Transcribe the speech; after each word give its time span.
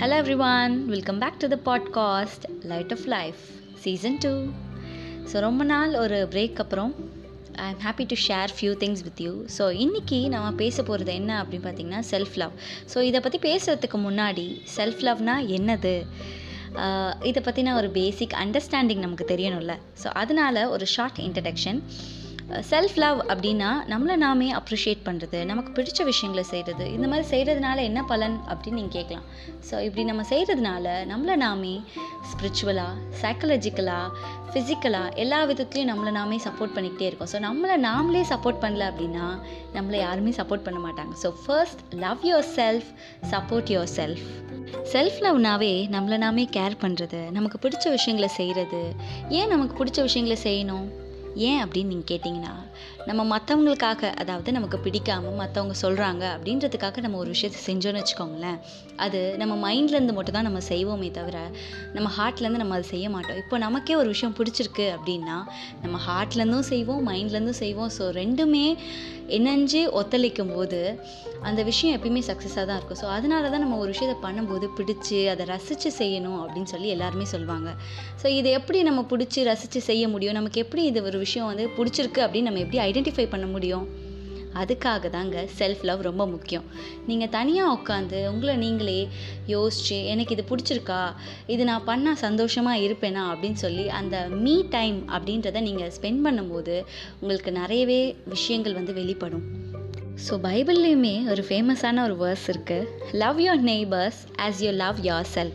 Hello 0.00 0.16
everyone 0.36 0.86
welcome 0.86 1.18
back 1.18 1.38
to 1.38 1.48
the 1.48 1.56
podcast 1.64 2.44
light 2.62 2.92
of 2.92 3.04
life 3.06 3.40
season 3.78 4.16
two 4.18 4.46
so 5.32 5.38
ரொம்ப 5.38 5.64
நாள் 5.64 5.94
ஒரு 5.94 6.28
break 6.30 6.54
அப்புறம் 6.54 6.94
I 7.54 7.68
am 7.68 7.80
happy 7.84 8.04
to 8.06 8.16
share 8.28 8.48
few 8.60 8.72
things 8.84 9.02
with 9.02 9.20
you 9.20 9.32
so 9.58 9.64
இன்றைக்கி 9.76 10.28
நம்ம 10.28 10.52
பேச 10.52 10.82
போகிறது 10.82 11.14
என்ன 11.14 11.42
அப்படின்னு 11.42 11.66
பார்த்தீங்கன்னா 11.66 12.02
செல்ஃப் 12.10 12.34
லவ் 12.34 12.52
ஸோ 12.94 12.98
இதை 13.00 13.20
பற்றி 13.20 13.38
பேசுகிறதுக்கு 13.38 14.00
முன்னாடி 14.00 14.46
செல்ஃப் 14.76 15.02
லவ்னா 15.02 15.36
என்னது 15.50 15.94
இதை 17.22 17.42
பற்றின 17.42 17.74
ஒரு 17.74 17.90
பேசிக் 17.90 18.36
அண்டர்ஸ்டாண்டிங் 18.44 18.98
நமக்கு 18.98 19.24
தெரியணும்ல. 19.24 19.76
ஸோ 20.02 20.06
அதனால் 20.06 20.64
ஒரு 20.64 20.86
ஷார்ட் 20.86 21.18
இன்ட்ரடக்ஷன் 21.18 21.82
செல்ஃப் 22.70 22.96
லவ் 23.02 23.18
அப்படின்னா 23.32 23.68
நம்மளை 23.90 24.14
நாமே 24.22 24.48
அப்ரிஷியேட் 24.58 25.02
பண்ணுறது 25.08 25.38
நமக்கு 25.50 25.70
பிடிச்ச 25.76 26.04
விஷயங்களை 26.10 26.44
செய்கிறது 26.50 26.84
இந்த 26.96 27.06
மாதிரி 27.12 27.26
செய்கிறதுனால 27.32 27.78
என்ன 27.88 28.00
பலன் 28.12 28.36
அப்படின்னு 28.50 28.78
நீங்கள் 28.80 28.96
கேட்கலாம். 28.96 29.26
ஸோ 29.68 29.74
இப்படி 29.86 30.04
நம்ம 30.10 30.22
செய்கிறதுனால 30.32 30.86
நம்மளை 31.12 31.36
நாமே 31.44 31.74
ஸ்பிரிச்சுவலாக 32.30 32.94
சைக்கலஜிக்கலாக 33.22 34.08
ஃபிசிக்கலாக 34.52 35.14
எல்லா 35.24 35.40
விதத்துலையும் 35.50 35.90
நம்மளை 35.92 36.12
நாமே 36.20 36.38
சப்போர்ட் 36.46 36.74
பண்ணிக்கிட்டே 36.76 37.08
இருக்கோம். 37.10 37.30
ஸோ 37.32 37.40
நம்மளை 37.48 37.76
நாமளே 37.88 38.22
சப்போர்ட் 38.32 38.62
பண்ணல 38.64 38.86
அப்படின்னா 38.92 39.26
நம்மளை 39.76 39.98
யாருமே 40.06 40.32
சப்போர்ட் 40.40 40.66
பண்ண 40.68 40.80
மாட்டாங்க. 40.86 41.14
So 41.24 41.30
first 41.44 41.82
love 42.04 42.24
yourself 42.58 42.88
support 43.34 43.70
yourself 43.98 44.24
self 44.94 45.20
லவ்னாவே 45.26 45.74
நம்மளை 45.94 46.18
நாமே 46.24 46.46
கேர் 46.56 46.80
பண்ணுறது 46.82 47.20
நமக்கு 47.36 47.58
பிடிச்ச 47.64 47.86
விஷயங்களை 47.98 48.30
செய்கிறது 48.40 48.82
ஏன் 49.38 49.52
நமக்கு 49.54 49.76
பிடிச்ச 49.80 50.00
விஷயங்களை 50.08 50.38
செய்யணும்? 50.48 50.88
ஏன் 51.36 51.60
அப்படின்னு 51.64 51.92
நீங்கள் 51.92 52.10
கேட்டிங்கன்னா 52.10 52.54
நம்ம 53.08 53.22
மற்றவங்களுக்காக 53.32 54.10
அதாவது 54.22 54.52
நமக்கு 54.52 54.78
பிடிக்காமல் 54.78 55.38
மற்றவங்க 55.40 55.74
சொல்கிறாங்க 55.82 56.24
அப்படின்றதுக்காக 56.34 57.00
நம்ம 57.00 57.18
ஒரு 57.18 57.28
விஷயத்தை 57.28 57.60
செஞ்சோன்னு 57.68 58.00
வச்சுக்கோங்களேன். 58.00 58.58
அது 58.96 59.20
நம்ம 59.38 59.54
மைண்ட்லேருந்து 59.66 60.16
மட்டும் 60.16 60.36
தான் 60.38 60.48
நம்ம 60.48 60.60
செய்வோமே 60.68 61.10
தவிர 61.10 61.38
நம்ம 61.94 62.10
ஹார்ட்லேருந்து 62.18 62.62
நம்ம 62.62 62.74
அதை 62.74 62.86
செய்ய 62.88 63.08
மாட்டோம். 63.10 63.36
இப்போ 63.36 63.58
நமக்கே 63.58 63.96
ஒரு 63.96 64.08
விஷயம் 64.08 64.36
பிடிச்சிருக்கு 64.38 64.86
அப்படின்னா 64.96 65.38
நம்ம 65.82 65.98
ஹார்ட்லேருந்தும் 66.08 66.68
செய்வோம் 66.72 67.08
மைண்ட்லேருந்தும் 67.10 67.60
செய்வோம். 67.64 67.92
ஸோ 67.98 68.06
ரெண்டுமே 68.22 68.66
இணைஞ்சு 69.38 69.80
ஒத்துழைக்கும் 70.00 70.52
போது 70.56 70.80
அந்த 71.48 71.60
விஷயம் 71.68 71.94
எப்பயுமே 71.96 72.22
சக்ஸஸாக 72.28 72.64
தான் 72.70 72.78
இருக்கும். 72.78 73.00
ஸோ 73.02 73.06
அதனால 73.16 73.50
தான் 73.52 73.62
நம்ம 73.64 73.78
ஒரு 73.82 73.90
விஷயத்தை 73.94 74.16
பண்ணும்போது 74.26 74.66
பிடிச்சி 74.78 75.18
அதை 75.32 75.44
ரசித்து 75.54 75.90
செய்யணும் 75.98 76.40
அப்படின்னு 76.42 76.72
சொல்லி 76.74 76.88
எல்லாருமே 76.96 77.26
சொல்லுவாங்க 77.34 77.70
ஸோ 78.22 78.26
இதை 78.40 78.52
எப்படி 78.58 78.80
நம்ம 78.88 79.04
பிடிச்சி 79.12 79.42
ரசித்து 79.50 79.80
செய்ய 79.90 80.04
முடியும்? 80.14 80.38
நமக்கு 80.40 80.62
எப்படி 80.64 80.84
இது 80.90 81.02
ஒரு 81.10 81.18
விஷயம் 81.26 81.50
வந்து 81.52 81.66
பிடிச்சிருக்கு 81.78 82.22
அப்படின்னு 82.26 82.50
நம்ம 82.50 82.62
எப்படி 82.66 82.80
ஐடென்டிஃபை 82.90 83.26
பண்ண 83.34 83.48
முடியும்? 83.56 83.86
அதுக்காக 84.54 85.10
தாங்க 85.10 85.48
செல்ஃப் 85.58 85.82
லவ் 85.82 86.00
ரொம்ப 86.00 86.26
முக்கியம். 86.26 86.64
நீங்கள் 87.06 87.28
தனியாக 87.28 87.74
உட்காந்து 87.74 88.28
உங்களை 88.28 88.56
நீங்களே 88.56 89.08
யோசிச்சு 89.46 90.04
எனக்கு 90.04 90.36
இது 90.36 90.44
பிடிச்சிருக்கா? 90.48 91.14
இது 91.46 91.64
நான் 91.64 91.86
பண்ணால் 91.86 92.12
சந்தோஷமாக 92.12 92.78
இருப்பேனா? 92.78 93.22
அப்படின்னு 93.32 93.52
சொல்லி 93.52 93.88
அந்த 93.88 94.28
மீ 94.28 94.64
டைம் 94.68 95.08
அப்படின்றத 95.08 95.60
நீங்கள் 95.60 95.92
ஸ்பெண்ட் 96.00 96.20
பண்ணும்போது 96.24 96.84
உங்களுக்கு 97.20 97.52
நிறையவே 97.52 98.16
விஷயங்கள் 98.26 98.74
வந்து 98.74 98.92
வெளிப்படும். 98.92 99.69
ஸோ 100.24 100.34
பைபிள்லேயுமே 100.42 101.12
ஒரு 101.30 101.42
ஃபேமஸான 101.48 102.02
ஒரு 102.06 102.14
வேர்ஸ் 102.22 102.46
இருக்குது 102.52 102.88
love 103.12 103.38
your 103.40 103.62
neighbours 103.68 104.18
as 104.44 104.58
you 104.58 104.70
love 104.70 104.98
yourself 105.34 105.52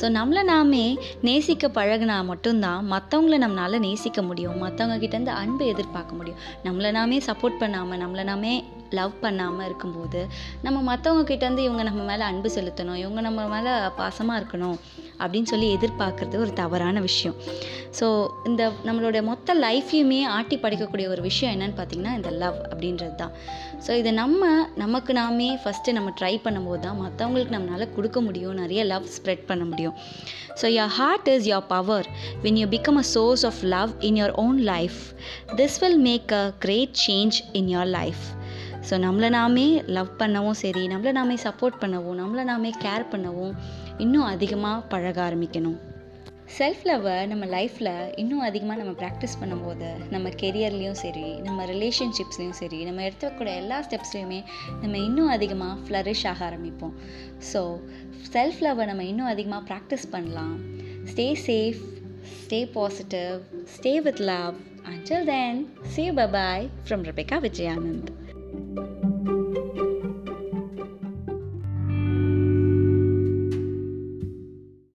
so 0.00 0.06
நம்மளை 0.18 0.42
நாமே 0.42 0.84
நேசிக்க 1.20 1.68
பழகினா 1.68 2.16
மட்டும்தான் 2.24 2.80
மற்றவங்கள 2.90 3.36
நம்மளால் 3.44 3.78
நேசிக்க 3.78 4.22
முடியும். 4.22 4.56
மற்றவங்க 4.62 4.96
கிட்டேருந்து 5.02 5.34
அன்பு 5.42 5.66
எதிர்பார்க்க 5.66 6.14
முடியும். 6.14 6.40
நம்மளை 6.64 6.90
நாமே 6.90 7.18
சப்போர்ட் 7.18 7.58
பண்ணாமல் 7.58 8.00
நம்மளை 8.00 8.24
நாமே 8.24 8.54
லவ் 8.90 9.14
பண்ணாமல் 9.20 9.64
இருக்கும்போது 9.64 10.20
நம்ம 10.62 10.78
மற்றவங்க 10.90 11.24
கிட்டேருந்து 11.32 11.64
இவங்க 11.68 11.82
நம்ம 11.82 12.02
மேலே 12.02 12.22
அன்பு 12.22 12.50
செலுத்தணும். 12.56 13.00
இவங்க 13.04 13.20
நம்ம 13.20 13.46
மேலே 13.54 13.72
பாசமாக 13.96 14.40
இருக்கணும். 14.42 14.78
அப்படின்னு 15.22 15.50
சொல்லி 15.52 15.68
எதிர்பார்க்குறது 15.76 16.36
ஒரு 16.44 16.52
தவறான 16.62 17.00
விஷயம். 17.00 17.36
ஸோ 17.98 18.06
இந்த 18.48 18.62
நம்மளோட 18.86 19.18
மொத்த 19.28 19.54
லைஃப்பையுமே 19.64 20.18
ஆட்டி 20.36 20.56
படைக்கக்கூடிய 20.64 21.06
ஒரு 21.14 21.22
விஷயம் 21.28 21.52
என்னன்னு 21.54 21.76
பார்த்தீங்கன்னா 21.78 22.14
இந்த 22.18 22.30
லவ் 22.42 22.58
அப்படின்றது 22.70 23.14
தான் 23.22 23.32
ஸோ 23.86 23.90
இதை 24.00 24.10
நம்ம 24.22 24.42
நமக்கு 24.82 25.12
நாமே 25.20 25.48
ஃபஸ்ட்டு 25.62 25.94
நம்ம 25.98 26.10
ட்ரை 26.20 26.34
பண்ணும்போது 26.46 26.82
தான் 26.86 26.98
மற்றவங்களுக்கு 27.02 27.56
நம்மளால் 27.56 27.94
கொடுக்க 27.96 28.20
முடியும் 28.20 28.58
நிறைய 28.62 28.80
லவ் 28.92 29.06
ஸ்ப்ரெட் 29.16 29.46
பண்ண 29.50 29.64
முடியும். 29.64 29.96
So 30.60 30.66
your 30.76 30.92
heart 31.00 31.28
is 31.34 31.48
your 31.52 31.66
power 31.74 32.06
when 32.44 32.58
you 32.62 32.66
become 32.76 33.00
a 33.04 33.06
source 33.14 33.44
of 33.50 33.62
love 33.76 33.92
in 34.10 34.18
your 34.22 34.34
own 34.44 34.60
life 34.72 35.00
this 35.60 35.78
will 35.84 36.00
make 36.10 36.32
a 36.42 36.44
great 36.66 36.94
change 37.06 37.38
in 37.60 37.70
your 37.74 37.90
life 37.98 38.24
so 38.90 38.96
நம்மளை 39.06 39.28
நாமே 39.30 39.66
லவ் 39.96 40.10
பண்ணவும் 40.18 40.58
சரி 40.64 40.84
நம்மளை 40.92 41.12
நாமே 41.12 41.36
சப்போர்ட் 41.44 41.80
பண்ணவும் 41.80 42.18
நம்மளை 42.22 42.44
நாமே 42.44 42.70
கேர் 42.84 43.04
பண்ணவும் 43.12 43.54
இன்னும் 43.98 44.22
அதிகமாக 44.22 44.80
பழக 44.80 45.30
ஆரம்பிக்கணும். 45.30 45.76
செல்ஃப் 46.58 46.82
லவ்வை 46.84 47.26
நம்ம 47.26 47.46
லைஃப்பில் 47.46 48.12
இன்னும் 48.16 48.40
அதிகமாக 48.40 48.84
நம்ம 48.84 48.92
ப்ராக்டிஸ் 49.00 49.38
பண்ணும்போது 49.40 49.88
நம்ம 50.10 50.28
கெரியர்லேயும் 50.28 50.98
சரி 51.02 51.34
நம்ம 51.40 51.64
ரிலேஷன்ஷிப்ஸ்லேயும் 51.64 52.58
சரி 52.60 52.84
நம்ம 52.84 53.02
எடுத்துக்கூடிய 53.02 53.54
எல்லா 53.56 53.78
ஸ்டெப்ஸ்லையுமே 53.82 54.44
நம்ம 54.82 54.98
இன்னும் 54.98 55.28
அதிகமாக 55.28 55.78
ஃப்ளரிஷ் 55.80 56.26
ஆக 56.26 56.50
ஆரம்பிப்போம். 56.50 56.94
ஸோ 57.52 57.80
செல்ஃப் 58.32 58.60
லவ்வை 58.60 58.86
நம்ம 58.86 59.04
இன்னும் 59.04 59.26
அதிகமாக 59.26 59.74
ப்ராக்டிஸ் 59.74 60.06
பண்ணலாம். 60.10 60.56
Stay 61.04 61.34
safe 61.46 61.82
stay 62.44 62.64
positive 62.64 63.40
stay 63.76 64.00
with 64.00 64.20
love 64.20 64.54
until 64.82 65.24
then 65.24 65.66
say 65.82 66.10
bye bye 66.10 66.68
from 66.88 67.04
bye 67.08 67.40
Vijayanand 67.40 68.15